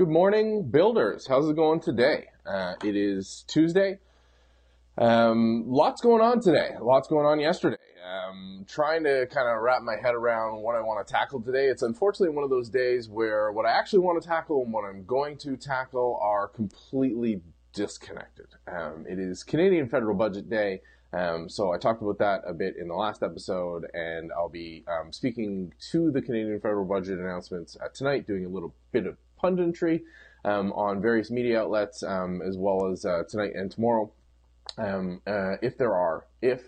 Good 0.00 0.08
morning, 0.08 0.62
builders. 0.62 1.26
How's 1.26 1.46
it 1.46 1.56
going 1.56 1.80
today? 1.80 2.28
Uh, 2.46 2.72
it 2.82 2.96
is 2.96 3.44
Tuesday. 3.46 3.98
Um, 4.96 5.64
lots 5.66 6.00
going 6.00 6.22
on 6.22 6.40
today. 6.40 6.70
Lots 6.80 7.06
going 7.06 7.26
on 7.26 7.38
yesterday. 7.38 7.76
Um, 8.02 8.64
trying 8.66 9.04
to 9.04 9.26
kind 9.26 9.46
of 9.46 9.60
wrap 9.60 9.82
my 9.82 9.96
head 9.96 10.14
around 10.14 10.62
what 10.62 10.74
I 10.74 10.80
want 10.80 11.06
to 11.06 11.12
tackle 11.12 11.42
today. 11.42 11.66
It's 11.66 11.82
unfortunately 11.82 12.34
one 12.34 12.44
of 12.44 12.48
those 12.48 12.70
days 12.70 13.10
where 13.10 13.52
what 13.52 13.66
I 13.66 13.72
actually 13.72 13.98
want 13.98 14.22
to 14.22 14.26
tackle 14.26 14.62
and 14.62 14.72
what 14.72 14.86
I'm 14.86 15.04
going 15.04 15.36
to 15.36 15.54
tackle 15.58 16.18
are 16.22 16.48
completely 16.48 17.42
disconnected. 17.74 18.46
Um, 18.74 19.04
it 19.06 19.18
is 19.18 19.42
Canadian 19.44 19.86
federal 19.86 20.16
budget 20.16 20.48
day. 20.48 20.80
Um, 21.12 21.50
so 21.50 21.74
I 21.74 21.78
talked 21.78 22.00
about 22.00 22.18
that 22.20 22.40
a 22.46 22.54
bit 22.54 22.76
in 22.80 22.88
the 22.88 22.94
last 22.94 23.22
episode, 23.22 23.84
and 23.92 24.30
I'll 24.32 24.48
be 24.48 24.82
um, 24.88 25.12
speaking 25.12 25.74
to 25.90 26.10
the 26.10 26.22
Canadian 26.22 26.58
federal 26.58 26.86
budget 26.86 27.18
announcements 27.18 27.76
uh, 27.84 27.88
tonight, 27.92 28.26
doing 28.26 28.46
a 28.46 28.48
little 28.48 28.74
bit 28.92 29.06
of 29.06 29.18
punditry 29.42 30.02
um, 30.44 30.72
on 30.72 31.00
various 31.00 31.30
media 31.30 31.60
outlets, 31.60 32.02
um, 32.02 32.42
as 32.42 32.56
well 32.56 32.90
as 32.90 33.04
uh, 33.04 33.22
tonight 33.28 33.52
and 33.54 33.70
tomorrow, 33.70 34.10
um, 34.78 35.20
uh, 35.26 35.56
if 35.62 35.76
there 35.76 35.94
are, 35.94 36.26
if 36.40 36.62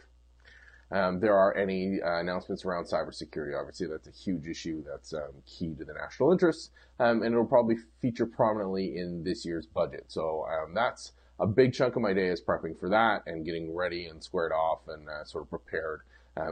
um, 0.90 1.20
there 1.20 1.34
are 1.34 1.56
any 1.56 2.00
uh, 2.02 2.18
announcements 2.18 2.64
around 2.64 2.84
cybersecurity. 2.84 3.58
Obviously, 3.58 3.86
that's 3.86 4.08
a 4.08 4.10
huge 4.10 4.46
issue 4.46 4.84
that's 4.86 5.14
um, 5.14 5.32
key 5.46 5.74
to 5.74 5.84
the 5.84 5.94
national 5.94 6.32
interests, 6.32 6.70
um, 7.00 7.22
and 7.22 7.32
it'll 7.32 7.46
probably 7.46 7.76
feature 8.00 8.26
prominently 8.26 8.96
in 8.96 9.24
this 9.24 9.44
year's 9.44 9.66
budget. 9.66 10.04
So 10.08 10.46
that's 10.74 11.12
a 11.40 11.46
big 11.46 11.72
chunk 11.72 11.96
of 11.96 12.02
my 12.02 12.12
day 12.12 12.28
is 12.28 12.42
prepping 12.42 12.78
for 12.78 12.90
that 12.90 13.22
and 13.26 13.44
getting 13.44 13.74
ready 13.74 14.06
and 14.06 14.22
squared 14.22 14.52
off 14.52 14.80
and 14.86 15.08
uh, 15.08 15.24
sort 15.24 15.44
of 15.44 15.50
prepared 15.50 16.02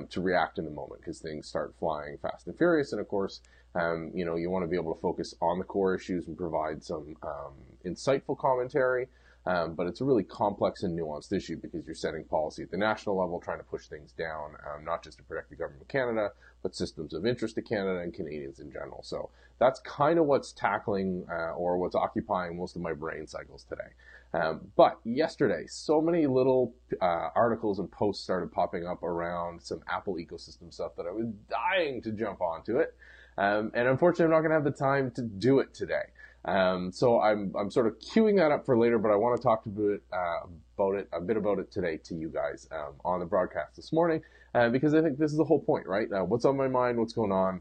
to 0.08 0.20
react 0.20 0.58
in 0.58 0.64
the 0.64 0.70
moment 0.70 1.00
because 1.00 1.20
things 1.20 1.46
start 1.46 1.74
flying 1.78 2.16
fast 2.18 2.46
and 2.46 2.56
furious. 2.56 2.92
And 2.92 3.00
of 3.00 3.08
course, 3.08 3.40
um, 3.74 4.10
you 4.14 4.24
know, 4.24 4.36
you 4.36 4.50
want 4.50 4.64
to 4.64 4.68
be 4.68 4.76
able 4.76 4.94
to 4.94 5.00
focus 5.00 5.34
on 5.40 5.58
the 5.58 5.64
core 5.64 5.94
issues 5.94 6.26
and 6.26 6.36
provide 6.36 6.82
some 6.82 7.16
um, 7.22 7.54
insightful 7.84 8.36
commentary. 8.38 9.08
Um, 9.46 9.74
but 9.74 9.86
it's 9.86 10.02
a 10.02 10.04
really 10.04 10.22
complex 10.22 10.82
and 10.82 10.98
nuanced 10.98 11.32
issue 11.32 11.56
because 11.56 11.86
you're 11.86 11.94
setting 11.94 12.24
policy 12.24 12.62
at 12.62 12.70
the 12.70 12.76
national 12.76 13.18
level, 13.18 13.40
trying 13.40 13.56
to 13.56 13.64
push 13.64 13.86
things 13.86 14.12
down, 14.12 14.52
um, 14.68 14.84
not 14.84 15.02
just 15.02 15.16
to 15.16 15.24
protect 15.24 15.48
the 15.48 15.56
government 15.56 15.82
of 15.82 15.88
Canada, 15.88 16.32
but 16.62 16.76
systems 16.76 17.14
of 17.14 17.24
interest 17.24 17.54
to 17.54 17.62
Canada 17.62 18.00
and 18.00 18.12
Canadians 18.12 18.60
in 18.60 18.70
general. 18.70 19.02
So 19.02 19.30
that's 19.58 19.80
kind 19.80 20.18
of 20.18 20.26
what's 20.26 20.52
tackling 20.52 21.24
uh, 21.30 21.52
or 21.52 21.78
what's 21.78 21.94
occupying 21.94 22.58
most 22.58 22.76
of 22.76 22.82
my 22.82 22.92
brain 22.92 23.26
cycles 23.26 23.64
today. 23.64 23.90
Um, 24.32 24.60
but 24.76 24.98
yesterday, 25.04 25.64
so 25.66 26.00
many 26.00 26.26
little 26.26 26.74
uh, 27.00 27.30
articles 27.34 27.78
and 27.78 27.90
posts 27.90 28.22
started 28.22 28.52
popping 28.52 28.86
up 28.86 29.02
around 29.02 29.62
some 29.62 29.80
Apple 29.88 30.16
ecosystem 30.16 30.72
stuff 30.72 30.92
that 30.96 31.06
I 31.06 31.12
was 31.12 31.26
dying 31.48 32.02
to 32.02 32.12
jump 32.12 32.40
onto 32.40 32.78
it. 32.78 32.94
Um, 33.38 33.70
and 33.74 33.88
unfortunately, 33.88 34.26
I'm 34.26 34.30
not 34.30 34.48
going 34.48 34.50
to 34.50 34.56
have 34.56 34.64
the 34.64 34.70
time 34.70 35.10
to 35.12 35.22
do 35.22 35.60
it 35.60 35.72
today. 35.74 36.02
Um, 36.44 36.90
so 36.92 37.20
I'm, 37.20 37.54
I'm 37.58 37.70
sort 37.70 37.86
of 37.86 37.98
queuing 37.98 38.36
that 38.38 38.50
up 38.50 38.64
for 38.64 38.78
later, 38.78 38.98
but 38.98 39.10
I 39.10 39.16
want 39.16 39.40
to 39.40 39.42
talk 39.42 39.66
a 39.66 39.68
bit, 39.68 40.02
uh, 40.12 40.46
about 40.76 40.94
it, 40.94 41.08
a 41.12 41.20
bit 41.20 41.36
about 41.36 41.58
it 41.58 41.70
today 41.70 41.98
to 42.04 42.14
you 42.14 42.28
guys, 42.28 42.66
um, 42.72 42.94
on 43.04 43.20
the 43.20 43.26
broadcast 43.26 43.76
this 43.76 43.92
morning, 43.92 44.22
uh, 44.54 44.70
because 44.70 44.94
I 44.94 45.02
think 45.02 45.18
this 45.18 45.30
is 45.30 45.36
the 45.36 45.44
whole 45.44 45.60
point, 45.60 45.86
right? 45.86 46.08
Uh, 46.10 46.24
what's 46.24 46.44
on 46.44 46.56
my 46.56 46.68
mind? 46.68 46.98
What's 46.98 47.12
going 47.12 47.32
on? 47.32 47.60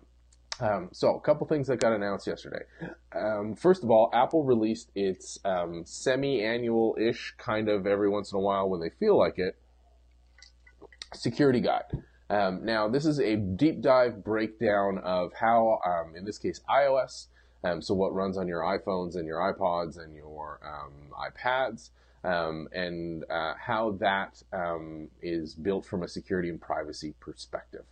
Um, 0.62 0.90
so 0.92 1.16
a 1.16 1.22
couple 1.22 1.48
things 1.48 1.68
that 1.68 1.78
got 1.78 1.94
announced 1.94 2.28
yesterday. 2.28 2.64
Um, 3.14 3.56
first 3.56 3.84
of 3.84 3.92
all, 3.92 4.10
Apple 4.14 4.44
released 4.44 4.92
its 4.96 5.40
um, 5.46 5.84
semi-annual-ish, 5.86 7.36
kind 7.38 7.70
of 7.70 7.88
every 7.88 8.10
once 8.10 8.32
in 8.34 8.38
a 8.38 8.42
while 8.42 8.70
when 8.70 8.82
they 8.82 8.90
feel 8.90 9.18
like 9.18 9.40
it, 9.40 9.58
security 11.14 11.62
guide. 11.62 11.84
Um, 12.30 12.64
now, 12.64 12.88
this 12.88 13.06
is 13.06 13.20
a 13.20 13.36
deep 13.36 13.82
dive 13.82 14.24
breakdown 14.24 15.00
of 15.00 15.34
how, 15.34 15.80
um, 15.86 16.16
in 16.16 16.26
this 16.26 16.38
case, 16.38 16.62
iOS, 16.70 17.28
um, 17.64 17.82
so 17.82 17.94
what 17.94 18.14
runs 18.14 18.38
on 18.38 18.48
your 18.48 18.62
iPhones 18.62 19.16
and 19.16 19.26
your 19.26 19.40
iPods 19.40 19.98
and 20.02 20.16
your 20.16 20.60
iPads, 21.20 21.90
and 22.24 23.24
uh, 23.30 23.54
how 23.60 23.92
that 24.00 24.42
is 25.22 25.56
built 25.56 25.86
from 25.86 26.04
a 26.04 26.08
security 26.08 26.50
and 26.50 26.62
privacy 26.62 27.16
perspective. 27.20 27.86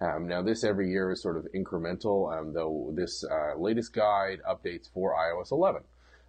Um, 0.00 0.26
now, 0.28 0.42
this 0.42 0.64
every 0.64 0.90
year 0.90 1.12
is 1.12 1.22
sort 1.22 1.36
of 1.36 1.46
incremental, 1.54 2.36
um, 2.36 2.52
though 2.52 2.90
this 2.94 3.24
uh, 3.24 3.56
latest 3.56 3.92
guide 3.92 4.40
updates 4.48 4.90
for 4.92 5.14
iOS 5.14 5.52
11. 5.52 5.82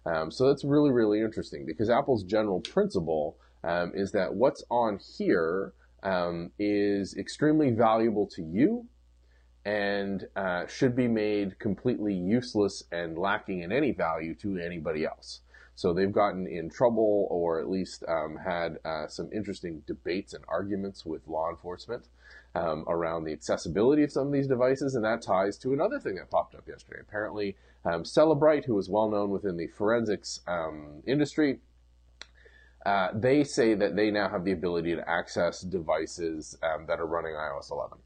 Um, 0.06 0.30
so 0.30 0.46
that's 0.46 0.64
really, 0.64 0.92
really 0.92 1.20
interesting 1.20 1.66
because 1.66 1.90
Apple's 1.90 2.22
general 2.22 2.60
principle 2.60 3.36
um, 3.64 3.92
is 3.94 4.12
that 4.12 4.34
what's 4.34 4.62
on 4.70 5.00
here 5.18 5.72
um, 6.06 6.52
is 6.58 7.16
extremely 7.16 7.70
valuable 7.70 8.26
to 8.28 8.42
you 8.42 8.86
and 9.64 10.28
uh, 10.36 10.64
should 10.68 10.94
be 10.94 11.08
made 11.08 11.58
completely 11.58 12.14
useless 12.14 12.84
and 12.92 13.18
lacking 13.18 13.62
in 13.62 13.72
any 13.72 13.90
value 13.90 14.32
to 14.36 14.56
anybody 14.58 15.04
else. 15.04 15.40
So 15.74 15.92
they've 15.92 16.12
gotten 16.12 16.46
in 16.46 16.70
trouble 16.70 17.26
or 17.28 17.60
at 17.60 17.68
least 17.68 18.04
um, 18.08 18.36
had 18.36 18.78
uh, 18.84 19.08
some 19.08 19.28
interesting 19.32 19.82
debates 19.86 20.32
and 20.32 20.44
arguments 20.48 21.04
with 21.04 21.26
law 21.26 21.50
enforcement 21.50 22.06
um, 22.54 22.84
around 22.86 23.24
the 23.24 23.32
accessibility 23.32 24.04
of 24.04 24.12
some 24.12 24.28
of 24.28 24.32
these 24.32 24.46
devices, 24.46 24.94
and 24.94 25.04
that 25.04 25.20
ties 25.20 25.58
to 25.58 25.74
another 25.74 26.00
thing 26.00 26.14
that 26.14 26.30
popped 26.30 26.54
up 26.54 26.66
yesterday. 26.66 27.00
Apparently, 27.00 27.56
um, 27.84 28.04
Cellebrite, 28.04 28.64
who 28.64 28.78
is 28.78 28.88
well 28.88 29.10
known 29.10 29.30
within 29.30 29.58
the 29.58 29.66
forensics 29.66 30.40
um, 30.46 31.02
industry, 31.06 31.58
uh, 32.86 33.08
they 33.12 33.42
say 33.42 33.74
that 33.74 33.96
they 33.96 34.12
now 34.12 34.28
have 34.28 34.44
the 34.44 34.52
ability 34.52 34.94
to 34.94 35.10
access 35.10 35.62
devices 35.62 36.56
um, 36.62 36.86
that 36.86 37.00
are 37.00 37.06
running 37.06 37.32
iOS 37.32 37.72
11. 37.72 37.98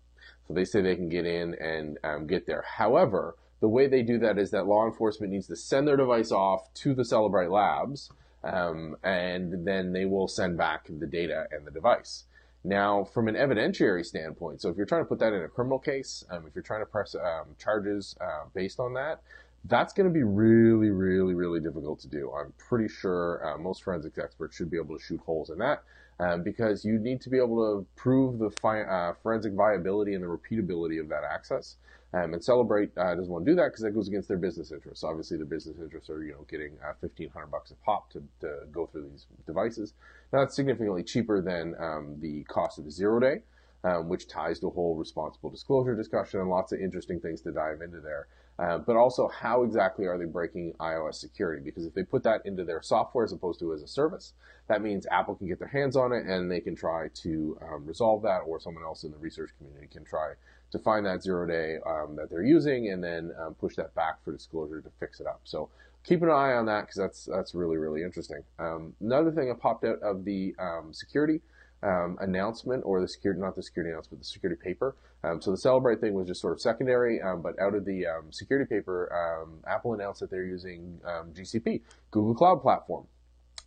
So 0.48 0.54
they 0.54 0.64
say 0.64 0.80
they 0.80 0.96
can 0.96 1.10
get 1.10 1.26
in 1.26 1.54
and 1.56 1.98
um, 2.02 2.26
get 2.26 2.46
there. 2.46 2.64
However, 2.66 3.36
the 3.60 3.68
way 3.68 3.88
they 3.88 4.02
do 4.02 4.18
that 4.20 4.38
is 4.38 4.50
that 4.52 4.66
law 4.66 4.86
enforcement 4.86 5.34
needs 5.34 5.46
to 5.48 5.56
send 5.56 5.86
their 5.86 5.98
device 5.98 6.32
off 6.32 6.72
to 6.76 6.94
the 6.94 7.02
Cellebrite 7.02 7.50
labs, 7.50 8.10
um, 8.42 8.96
and 9.04 9.66
then 9.66 9.92
they 9.92 10.06
will 10.06 10.26
send 10.26 10.56
back 10.56 10.86
the 10.88 11.06
data 11.06 11.44
and 11.50 11.66
the 11.66 11.70
device. 11.70 12.24
Now, 12.64 13.04
from 13.04 13.28
an 13.28 13.34
evidentiary 13.34 14.04
standpoint, 14.04 14.62
so 14.62 14.70
if 14.70 14.78
you're 14.78 14.86
trying 14.86 15.02
to 15.02 15.08
put 15.08 15.18
that 15.18 15.34
in 15.34 15.42
a 15.42 15.48
criminal 15.48 15.78
case, 15.78 16.24
um, 16.30 16.47
if 16.47 16.54
you're 16.54 16.62
trying 16.62 16.80
to 16.80 16.86
press 16.86 17.14
um, 17.14 17.54
charges 17.58 18.16
uh, 18.18 18.44
based 18.54 18.80
on 18.80 18.94
that, 18.94 19.20
that's 19.65 19.93
going 19.93 20.09
to 20.09 20.12
be 20.12 20.22
really, 20.22 20.91
really, 20.91 21.34
really 21.34 21.60
difficult 21.60 22.00
to 22.00 22.09
do. 22.09 22.32
I'm 22.32 22.53
pretty 22.56 22.88
sure 22.88 23.47
uh, 23.47 23.59
most 23.59 23.84
forensics 23.84 24.19
experts 24.19 24.56
should 24.56 24.71
be 24.71 24.78
able 24.78 24.97
to 24.98 25.04
shoot 25.04 25.21
holes 25.21 25.50
in 25.50 25.59
that 25.59 25.82
um, 26.19 26.43
because 26.43 26.84
you 26.84 26.98
need 26.98 27.21
to 27.22 27.31
be 27.31 27.38
able 27.38 27.56
to 27.56 27.87
prove 27.97 28.38
the 28.38 28.50
fi- 28.60 28.82
uh, 28.82 29.15
forensic 29.22 29.54
viability 29.54 30.15
and 30.15 30.22
the 30.22 30.28
repeatability 30.28 31.00
of 31.00 31.09
that 31.09 31.22
access. 31.25 31.76
Um, 32.12 32.34
and 32.34 32.43
Cellebrite 32.43 32.91
uh, 32.97 33.15
doesn't 33.15 33.31
want 33.32 33.44
to 33.47 33.53
do 33.53 33.54
that 33.56 33.66
because 33.66 33.82
that 33.82 33.93
goes 33.93 34.09
against 34.09 34.26
their 34.26 34.37
business 34.37 34.72
interests. 34.72 35.04
Obviously, 35.04 35.37
their 35.37 35.47
business 35.47 35.77
interests 35.81 36.10
are 36.10 36.25
you 36.25 36.32
know 36.32 36.44
getting 36.50 36.72
uh, 36.84 36.92
fifteen 37.00 37.31
hundred 37.31 37.53
bucks 37.53 37.71
a 37.71 37.77
pop 37.84 38.10
to, 38.10 38.22
to 38.41 38.66
go 38.72 38.87
through 38.87 39.09
these 39.10 39.27
devices. 39.47 39.94
Now 40.32 40.41
that's 40.41 40.56
significantly 40.56 41.04
cheaper 41.04 41.41
than 41.41 41.77
um, 41.78 42.16
the 42.19 42.42
cost 42.44 42.81
of 42.81 42.87
a 42.87 42.91
zero 42.91 43.21
day, 43.21 43.42
um, 43.84 44.09
which 44.09 44.27
ties 44.27 44.59
to 44.59 44.66
a 44.66 44.71
whole 44.71 44.97
responsible 44.97 45.50
disclosure 45.50 45.94
discussion 45.94 46.41
and 46.41 46.50
lots 46.50 46.72
of 46.72 46.81
interesting 46.81 47.21
things 47.21 47.42
to 47.42 47.53
dive 47.53 47.81
into 47.81 48.00
there. 48.00 48.27
Uh, 48.60 48.76
but 48.76 48.94
also, 48.94 49.26
how 49.28 49.62
exactly 49.62 50.06
are 50.06 50.19
they 50.19 50.26
breaking 50.26 50.75
iOS 50.81 51.15
security? 51.15 51.62
Because 51.65 51.87
if 51.87 51.94
they 51.94 52.03
put 52.03 52.22
that 52.25 52.43
into 52.44 52.62
their 52.62 52.82
software 52.82 53.25
as 53.25 53.32
opposed 53.32 53.59
to 53.60 53.72
as 53.72 53.82
a 53.82 53.87
service, 53.87 54.34
that 54.69 54.82
means 54.82 55.06
Apple 55.10 55.34
can 55.34 55.48
get 55.48 55.59
their 55.59 55.69
hands 55.69 55.97
on 55.97 56.12
it 56.12 56.26
and 56.26 56.50
they 56.50 56.60
can 56.60 56.76
try 56.76 57.09
to 57.15 57.59
um, 57.62 57.87
resolve 57.87 58.22
that, 58.22 58.41
or 58.47 58.60
someone 58.60 58.84
else 58.84 59.03
in 59.04 59.12
the 59.12 59.16
research 59.16 59.50
community 59.56 59.87
can 59.91 60.04
try 60.04 60.34
to 60.72 60.78
find 60.78 61.06
that 61.06 61.22
zero 61.22 61.47
day 61.47 61.78
um, 61.87 62.16
that 62.16 62.28
they're 62.28 62.44
using 62.44 62.91
and 62.91 63.03
then 63.03 63.32
um, 63.41 63.54
push 63.54 63.76
that 63.76 63.94
back 63.94 64.22
for 64.22 64.32
disclosure 64.32 64.82
to 64.82 64.91
fix 65.00 65.21
it 65.21 65.27
up. 65.27 65.41
So 65.44 65.71
keep 66.04 66.22
an 66.22 66.28
eye 66.28 66.53
on 66.53 66.66
that 66.66 66.82
because 66.82 66.97
that's 66.97 67.25
that's 67.25 67.54
really 67.54 67.78
really 67.78 68.03
interesting. 68.03 68.42
Um, 68.59 68.94
another 69.00 69.32
thing 69.32 69.48
that 69.48 69.59
popped 69.59 69.84
out 69.84 70.00
of 70.03 70.25
the 70.25 70.54
um, 70.59 70.92
security 70.92 71.41
um, 71.82 72.18
announcement 72.20 72.82
or 72.84 73.00
the 73.00 73.08
security, 73.08 73.41
not 73.41 73.56
the 73.56 73.62
security 73.62 73.91
announcement, 73.91 74.22
the 74.22 74.28
security 74.28 74.60
paper. 74.62 74.96
Um, 75.24 75.41
so 75.41 75.50
the 75.50 75.56
Cellebrite 75.56 76.00
thing 76.00 76.14
was 76.14 76.26
just 76.26 76.41
sort 76.41 76.52
of 76.52 76.60
secondary, 76.60 77.20
um, 77.20 77.42
but 77.42 77.58
out 77.58 77.74
of 77.74 77.84
the 77.84 78.06
um, 78.06 78.30
security 78.30 78.68
paper, 78.68 79.10
um, 79.12 79.58
Apple 79.66 79.94
announced 79.94 80.20
that 80.20 80.30
they're 80.30 80.44
using 80.44 81.00
um, 81.04 81.32
GCP, 81.32 81.82
Google 82.10 82.34
Cloud 82.34 82.62
Platform, 82.62 83.06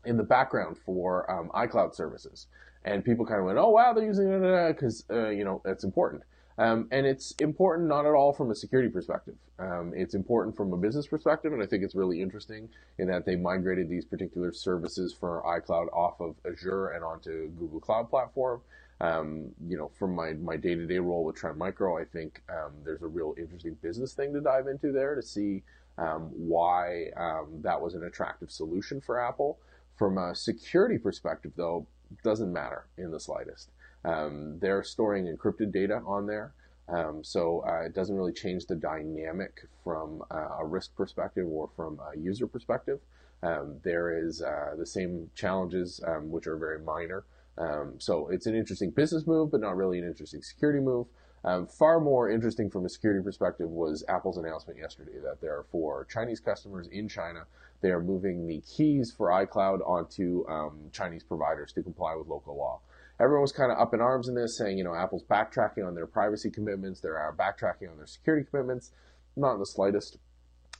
in 0.06 0.18
the 0.18 0.24
background 0.24 0.78
for 0.86 1.26
iCloud 1.56 1.96
services. 1.96 2.48
And 2.86 3.06
people 3.06 3.26
kind 3.26 3.40
of 3.40 3.46
went, 3.46 3.58
"Oh 3.58 3.70
wow, 3.70 3.94
they're 3.94 4.04
using 4.04 4.28
it 4.28 4.68
because 4.74 5.06
uh, 5.10 5.30
you 5.30 5.46
know 5.46 5.62
it's 5.64 5.86
important." 5.86 6.24
Um, 6.58 6.88
and 6.92 7.06
it's 7.06 7.32
important 7.40 7.88
not 7.90 8.06
at 8.06 8.14
all 8.14 8.32
from 8.32 8.52
a 8.52 8.56
security 8.56 8.90
perspective. 8.90 9.36
Um, 9.58 9.94
it's 9.96 10.14
important 10.14 10.56
from 10.56 10.72
a 10.74 10.78
business 10.78 11.08
perspective, 11.08 11.52
and 11.52 11.64
I 11.64 11.66
think 11.66 11.84
it's 11.84 11.96
really 11.96 12.22
interesting 12.22 12.70
in 13.00 13.08
that 13.08 13.26
they 13.26 13.36
migrated 13.36 13.90
these 13.90 14.06
particular 14.06 14.54
services 14.54 15.14
for 15.14 15.42
iCloud 15.46 15.92
off 15.94 16.20
of 16.22 16.36
Azure 16.46 16.90
and 16.90 17.04
onto 17.04 17.50
Google 17.52 17.80
Cloud 17.80 18.10
Platform. 18.10 18.62
Um, 19.02 19.50
you 19.68 19.78
know, 19.78 19.92
from 19.98 20.16
my, 20.16 20.34
my 20.34 20.56
day-to-day 20.56 21.00
role 21.00 21.26
with 21.26 21.36
Trend 21.36 21.58
Micro, 21.58 21.98
I 21.98 22.06
think 22.06 22.42
um, 22.50 22.72
there's 22.86 23.02
a 23.02 23.08
real 23.08 23.34
interesting 23.38 23.76
business 23.82 24.14
thing 24.14 24.32
to 24.34 24.40
dive 24.40 24.68
into 24.68 24.92
there 24.92 25.16
to 25.16 25.22
see 25.22 25.64
um, 25.98 26.30
why 26.32 27.08
um, 27.18 27.48
that 27.62 27.82
was 27.82 27.96
an 27.96 28.04
attractive 28.04 28.52
solution 28.52 29.02
for 29.02 29.20
Apple. 29.20 29.60
From 29.98 30.18
a 30.18 30.34
security 30.36 30.98
perspective, 30.98 31.52
though, 31.56 31.86
doesn't 32.24 32.52
matter 32.52 32.86
in 32.98 33.12
the 33.12 33.20
slightest. 33.20 33.70
Um, 34.06 34.60
they're 34.60 34.84
storing 34.84 35.26
encrypted 35.26 35.72
data 35.72 36.02
on 36.06 36.28
there. 36.28 36.54
Um, 36.90 37.24
so 37.24 37.64
uh, 37.66 37.86
it 37.86 37.96
doesn't 37.96 38.16
really 38.16 38.34
change 38.34 38.66
the 38.66 38.76
dynamic 38.76 39.62
from 39.84 40.22
uh, 40.30 40.58
a 40.60 40.66
risk 40.66 40.96
perspective 40.96 41.48
or 41.48 41.70
from 41.76 42.00
a 42.14 42.18
user 42.18 42.46
perspective. 42.46 43.00
Um, 43.42 43.80
there 43.84 44.26
is 44.26 44.42
uh, 44.42 44.76
the 44.78 44.86
same 44.86 45.30
challenges, 45.36 46.02
um, 46.06 46.30
which 46.32 46.48
are 46.48 46.58
very 46.58 46.80
minor. 46.80 47.24
Um, 47.58 47.96
so 48.00 48.28
it's 48.30 48.48
an 48.48 48.56
interesting 48.56 48.90
business 48.90 49.28
move, 49.28 49.52
but 49.52 49.62
not 49.62 49.78
really 49.78 50.00
an 50.00 50.06
interesting 50.08 50.42
security 50.42 50.80
move. 50.80 51.08
Um, 51.46 51.68
far 51.68 52.00
more 52.00 52.30
interesting 52.30 52.70
from 52.70 52.86
a 52.86 52.90
security 52.90 53.22
perspective 53.22 53.70
was 53.70 54.06
Apple's 54.08 54.38
announcement 54.38 54.80
yesterday 54.80 55.20
that 55.24 55.42
there 55.42 55.66
for 55.72 56.06
Chinese 56.06 56.40
customers 56.40 56.88
in 56.92 57.10
China, 57.10 57.46
they 57.82 57.90
are 57.90 58.02
moving 58.02 58.48
the 58.48 58.62
keys 58.62 59.14
for 59.16 59.28
iCloud 59.28 59.86
onto 59.86 60.48
um, 60.48 60.90
Chinese 60.94 61.24
providers 61.24 61.74
to 61.74 61.84
comply 61.84 62.16
with 62.16 62.28
local 62.28 62.56
law. 62.56 62.80
Everyone 63.20 63.42
was 63.42 63.52
kind 63.52 63.72
of 63.72 63.78
up 63.78 63.94
in 63.94 64.00
arms 64.00 64.30
in 64.30 64.36
this, 64.36 64.58
saying, 64.58 64.78
you 64.78 64.84
know, 64.84 64.96
Apple's 64.96 65.24
backtracking 65.24 65.86
on 65.86 65.96
their 65.96 66.08
privacy 66.08 66.50
commitments, 66.50 67.02
they're 67.02 67.36
backtracking 67.38 67.92
on 67.92 67.98
their 67.98 68.08
security 68.08 68.48
commitments. 68.50 68.92
Not 69.36 69.54
in 69.54 69.60
the 69.60 69.66
slightest. 69.66 70.18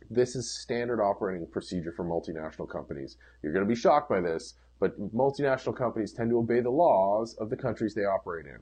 This 0.10 0.36
is 0.36 0.62
standard 0.62 1.02
operating 1.02 1.46
procedure 1.48 1.92
for 1.92 2.06
multinational 2.06 2.70
companies. 2.70 3.18
You're 3.42 3.54
going 3.54 3.66
to 3.66 3.70
be 3.70 3.80
shocked 3.80 4.10
by 4.10 4.22
this, 4.22 4.56
but 4.80 5.00
multinational 5.14 5.76
companies 5.76 6.14
tend 6.14 6.30
to 6.30 6.38
obey 6.38 6.62
the 6.62 6.70
laws 6.70 7.36
of 7.40 7.50
the 7.50 7.58
countries 7.58 7.94
they 7.94 8.02
operate 8.06 8.46
in. 8.46 8.60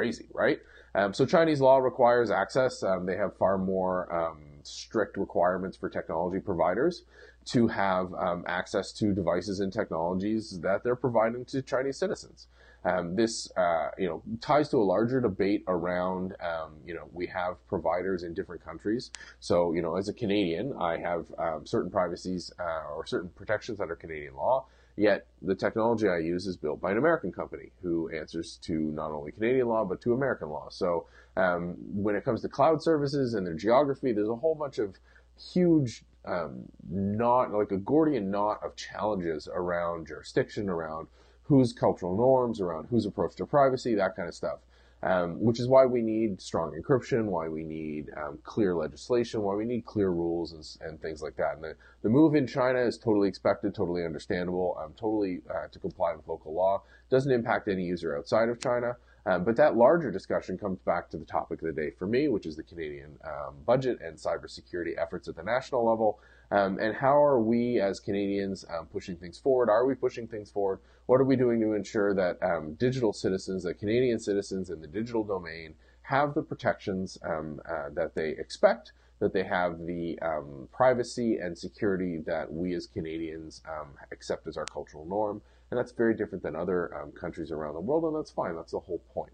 Crazy, 0.00 0.28
right? 0.32 0.60
Um, 0.94 1.12
so 1.12 1.26
Chinese 1.26 1.60
law 1.60 1.76
requires 1.76 2.30
access. 2.30 2.82
Um, 2.82 3.04
they 3.04 3.18
have 3.18 3.36
far 3.36 3.58
more 3.58 4.10
um, 4.10 4.38
strict 4.62 5.18
requirements 5.18 5.76
for 5.76 5.90
technology 5.90 6.40
providers 6.40 7.02
to 7.48 7.68
have 7.68 8.14
um, 8.14 8.42
access 8.46 8.92
to 8.92 9.12
devices 9.12 9.60
and 9.60 9.70
technologies 9.70 10.58
that 10.60 10.82
they're 10.84 10.96
providing 10.96 11.44
to 11.44 11.60
Chinese 11.60 11.98
citizens. 11.98 12.46
Um, 12.82 13.14
this, 13.14 13.52
uh, 13.58 13.90
you 13.98 14.08
know, 14.08 14.22
ties 14.40 14.70
to 14.70 14.78
a 14.78 14.86
larger 14.94 15.20
debate 15.20 15.64
around, 15.68 16.34
um, 16.40 16.76
you 16.86 16.94
know, 16.94 17.06
we 17.12 17.26
have 17.26 17.56
providers 17.68 18.22
in 18.22 18.32
different 18.32 18.64
countries. 18.64 19.10
So, 19.38 19.74
you 19.74 19.82
know, 19.82 19.96
as 19.96 20.08
a 20.08 20.14
Canadian, 20.14 20.72
I 20.80 20.96
have 20.96 21.26
certain 21.64 21.90
privacies 21.90 22.50
uh, 22.58 22.94
or 22.96 23.04
certain 23.04 23.28
protections 23.36 23.80
under 23.80 23.96
Canadian 23.96 24.34
law. 24.34 24.64
Yet 24.96 25.26
the 25.42 25.54
technology 25.54 26.08
I 26.08 26.18
use 26.18 26.46
is 26.46 26.56
built 26.56 26.80
by 26.80 26.90
an 26.90 26.98
American 26.98 27.32
company 27.32 27.70
who 27.82 28.10
answers 28.10 28.58
to 28.62 28.74
not 28.74 29.10
only 29.10 29.32
Canadian 29.32 29.68
law 29.68 29.84
but 29.84 30.00
to 30.02 30.12
American 30.12 30.50
law. 30.50 30.68
So 30.70 31.06
um, 31.36 31.76
when 31.92 32.14
it 32.14 32.24
comes 32.24 32.42
to 32.42 32.48
cloud 32.48 32.82
services 32.82 33.34
and 33.34 33.46
their 33.46 33.54
geography, 33.54 34.12
there's 34.12 34.28
a 34.28 34.36
whole 34.36 34.54
bunch 34.54 34.78
of 34.78 34.96
huge 35.38 36.04
um, 36.26 36.64
knot, 36.90 37.52
like 37.52 37.72
a 37.72 37.78
Gordian 37.78 38.30
knot 38.30 38.60
of 38.62 38.76
challenges 38.76 39.48
around 39.52 40.06
jurisdiction, 40.06 40.68
around 40.68 41.08
whose 41.44 41.72
cultural 41.72 42.16
norms, 42.16 42.60
around 42.60 42.88
whose 42.90 43.06
approach 43.06 43.36
to 43.36 43.46
privacy, 43.46 43.94
that 43.94 44.16
kind 44.16 44.28
of 44.28 44.34
stuff 44.34 44.58
um, 45.02 45.42
which 45.42 45.58
is 45.58 45.68
why 45.68 45.86
we 45.86 46.02
need 46.02 46.40
strong 46.40 46.78
encryption, 46.78 47.26
why 47.26 47.48
we 47.48 47.64
need 47.64 48.10
um, 48.16 48.38
clear 48.42 48.74
legislation, 48.74 49.42
why 49.42 49.54
we 49.54 49.64
need 49.64 49.84
clear 49.86 50.10
rules 50.10 50.52
and, 50.52 50.88
and, 50.88 51.00
things 51.00 51.22
like 51.22 51.36
that. 51.36 51.54
And 51.54 51.64
the, 51.64 51.74
the 52.02 52.10
move 52.10 52.34
in 52.34 52.46
China 52.46 52.80
is 52.80 52.98
totally 52.98 53.28
expected, 53.28 53.74
totally 53.74 54.04
understandable, 54.04 54.78
um, 54.82 54.92
totally 54.96 55.40
uh, 55.48 55.68
to 55.68 55.78
comply 55.78 56.14
with 56.14 56.28
local 56.28 56.54
law. 56.54 56.82
Doesn't 57.10 57.32
impact 57.32 57.68
any 57.68 57.84
user 57.84 58.16
outside 58.16 58.50
of 58.50 58.60
China. 58.60 58.96
Um, 59.26 59.44
but 59.44 59.56
that 59.56 59.76
larger 59.76 60.10
discussion 60.10 60.56
comes 60.56 60.78
back 60.80 61.10
to 61.10 61.18
the 61.18 61.26
topic 61.26 61.60
of 61.60 61.66
the 61.66 61.72
day 61.72 61.90
for 61.90 62.06
me, 62.06 62.28
which 62.28 62.46
is 62.46 62.56
the 62.56 62.62
Canadian 62.62 63.18
um, 63.24 63.54
budget 63.66 64.00
and 64.02 64.16
cybersecurity 64.16 64.92
efforts 64.98 65.28
at 65.28 65.36
the 65.36 65.42
national 65.42 65.86
level. 65.86 66.20
Um, 66.50 66.78
and 66.80 66.94
how 66.94 67.16
are 67.22 67.40
we 67.40 67.80
as 67.80 68.00
Canadians 68.00 68.64
um, 68.76 68.86
pushing 68.86 69.16
things 69.16 69.38
forward? 69.38 69.70
Are 69.70 69.86
we 69.86 69.94
pushing 69.94 70.26
things 70.26 70.50
forward? 70.50 70.80
What 71.06 71.20
are 71.20 71.24
we 71.24 71.36
doing 71.36 71.60
to 71.60 71.74
ensure 71.74 72.14
that 72.14 72.38
um, 72.42 72.74
digital 72.74 73.12
citizens, 73.12 73.62
that 73.64 73.78
Canadian 73.78 74.18
citizens 74.18 74.70
in 74.70 74.80
the 74.80 74.86
digital 74.86 75.22
domain 75.22 75.74
have 76.02 76.34
the 76.34 76.42
protections 76.42 77.18
um, 77.22 77.60
uh, 77.68 77.90
that 77.94 78.14
they 78.14 78.30
expect, 78.30 78.92
that 79.20 79.32
they 79.32 79.44
have 79.44 79.78
the 79.86 80.18
um, 80.22 80.68
privacy 80.72 81.36
and 81.36 81.56
security 81.56 82.18
that 82.26 82.52
we 82.52 82.74
as 82.74 82.86
Canadians 82.86 83.62
um, 83.68 83.90
accept 84.10 84.46
as 84.48 84.56
our 84.56 84.64
cultural 84.66 85.04
norm? 85.06 85.40
And 85.70 85.78
that's 85.78 85.92
very 85.92 86.14
different 86.14 86.42
than 86.42 86.56
other 86.56 87.08
countries 87.14 87.52
around 87.52 87.74
the 87.74 87.80
world, 87.80 88.02
and 88.02 88.16
that's 88.16 88.32
fine. 88.32 88.56
That's 88.56 88.72
the 88.72 88.80
whole 88.80 89.00
point. 89.14 89.32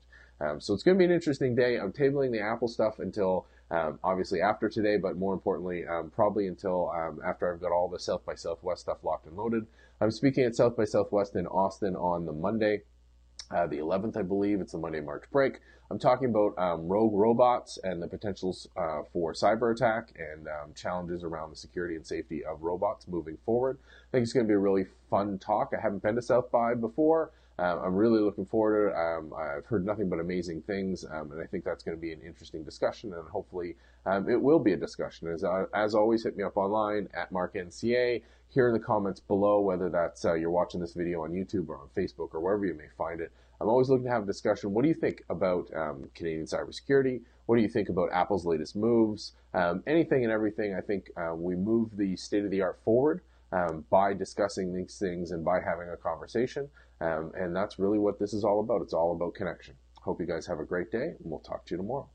So 0.58 0.74
it's 0.74 0.82
going 0.82 0.96
to 0.96 0.98
be 0.98 1.04
an 1.04 1.10
interesting 1.10 1.54
day. 1.54 1.78
I'm 1.78 1.92
tabling 1.92 2.32
the 2.32 2.40
Apple 2.40 2.68
stuff 2.68 2.98
until 2.98 3.46
um, 3.70 3.98
obviously 4.04 4.40
after 4.40 4.68
today, 4.68 4.96
but 4.96 5.16
more 5.16 5.34
importantly, 5.34 5.84
um, 5.86 6.10
probably 6.14 6.46
until 6.46 6.90
um, 6.90 7.20
after 7.24 7.52
I've 7.52 7.60
got 7.60 7.72
all 7.72 7.88
the 7.88 7.98
South 7.98 8.24
by 8.24 8.34
Southwest 8.34 8.82
stuff 8.82 8.98
locked 9.02 9.26
and 9.26 9.36
loaded. 9.36 9.66
I'm 10.00 10.10
speaking 10.10 10.44
at 10.44 10.54
South 10.54 10.76
by 10.76 10.84
Southwest 10.84 11.36
in 11.36 11.46
Austin 11.46 11.96
on 11.96 12.26
the 12.26 12.32
Monday, 12.32 12.82
uh, 13.50 13.66
the 13.66 13.78
11th, 13.78 14.16
I 14.16 14.22
believe. 14.22 14.60
It's 14.60 14.72
the 14.72 14.78
Monday 14.78 15.00
March 15.00 15.24
break. 15.32 15.60
I'm 15.90 15.98
talking 15.98 16.28
about 16.28 16.58
um, 16.58 16.88
rogue 16.88 17.14
robots 17.14 17.78
and 17.82 18.02
the 18.02 18.08
potentials 18.08 18.68
uh, 18.76 19.02
for 19.12 19.32
cyber 19.32 19.72
attack 19.72 20.12
and 20.18 20.48
um, 20.48 20.74
challenges 20.74 21.22
around 21.22 21.50
the 21.50 21.56
security 21.56 21.94
and 21.94 22.06
safety 22.06 22.44
of 22.44 22.62
robots 22.62 23.06
moving 23.08 23.38
forward. 23.44 23.78
I 23.82 24.10
think 24.12 24.24
it's 24.24 24.32
going 24.32 24.46
to 24.46 24.48
be 24.48 24.54
a 24.54 24.58
really 24.58 24.86
fun 25.10 25.38
talk. 25.38 25.72
I 25.76 25.80
haven't 25.80 26.02
been 26.02 26.16
to 26.16 26.22
South 26.22 26.50
by 26.50 26.74
before. 26.74 27.30
Um, 27.58 27.80
I'm 27.82 27.94
really 27.94 28.20
looking 28.20 28.44
forward 28.44 28.90
to 28.90 28.94
it. 28.94 29.18
Um, 29.18 29.32
I've 29.32 29.64
heard 29.66 29.86
nothing 29.86 30.08
but 30.08 30.20
amazing 30.20 30.62
things, 30.62 31.04
um, 31.10 31.32
and 31.32 31.40
I 31.40 31.46
think 31.46 31.64
that's 31.64 31.82
going 31.82 31.96
to 31.96 32.00
be 32.00 32.12
an 32.12 32.20
interesting 32.20 32.62
discussion, 32.64 33.14
and 33.14 33.26
hopefully 33.28 33.76
um, 34.04 34.28
it 34.28 34.40
will 34.40 34.58
be 34.58 34.74
a 34.74 34.76
discussion. 34.76 35.28
As, 35.28 35.42
uh, 35.42 35.64
as 35.74 35.94
always, 35.94 36.24
hit 36.24 36.36
me 36.36 36.44
up 36.44 36.56
online 36.56 37.08
at 37.14 37.32
MarkNCA. 37.32 38.22
Here 38.48 38.68
in 38.68 38.74
the 38.74 38.80
comments 38.80 39.20
below, 39.20 39.60
whether 39.60 39.88
that's 39.88 40.24
uh, 40.24 40.34
you're 40.34 40.50
watching 40.50 40.80
this 40.80 40.94
video 40.94 41.24
on 41.24 41.32
YouTube 41.32 41.68
or 41.68 41.78
on 41.78 41.88
Facebook 41.96 42.32
or 42.32 42.40
wherever 42.40 42.64
you 42.64 42.74
may 42.74 42.88
find 42.96 43.20
it. 43.20 43.32
I'm 43.60 43.68
always 43.68 43.88
looking 43.88 44.04
to 44.04 44.10
have 44.10 44.22
a 44.22 44.26
discussion. 44.26 44.72
What 44.72 44.82
do 44.82 44.88
you 44.88 44.94
think 44.94 45.24
about 45.30 45.68
um, 45.74 46.08
Canadian 46.14 46.46
cybersecurity? 46.46 47.22
What 47.46 47.56
do 47.56 47.62
you 47.62 47.68
think 47.68 47.88
about 47.88 48.10
Apple's 48.12 48.46
latest 48.46 48.76
moves? 48.76 49.32
Um, 49.54 49.82
anything 49.86 50.24
and 50.24 50.32
everything. 50.32 50.74
I 50.74 50.80
think 50.80 51.10
uh, 51.16 51.34
we 51.34 51.56
move 51.56 51.96
the 51.96 52.16
state 52.16 52.44
of 52.44 52.50
the 52.50 52.60
art 52.60 52.78
forward 52.84 53.22
um, 53.52 53.84
by 53.90 54.14
discussing 54.14 54.74
these 54.74 54.98
things 54.98 55.30
and 55.30 55.44
by 55.44 55.60
having 55.60 55.88
a 55.88 55.96
conversation. 55.96 56.68
Um, 57.00 57.32
and 57.34 57.54
that's 57.54 57.78
really 57.78 57.98
what 57.98 58.18
this 58.18 58.32
is 58.32 58.44
all 58.44 58.60
about. 58.60 58.82
It's 58.82 58.94
all 58.94 59.12
about 59.12 59.34
connection. 59.34 59.74
Hope 60.00 60.20
you 60.20 60.26
guys 60.26 60.46
have 60.46 60.60
a 60.60 60.64
great 60.64 60.90
day, 60.90 61.14
and 61.18 61.18
we'll 61.20 61.40
talk 61.40 61.66
to 61.66 61.74
you 61.74 61.78
tomorrow. 61.78 62.08